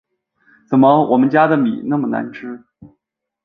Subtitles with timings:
[0.67, 2.63] 怎么我们家的米那么难吃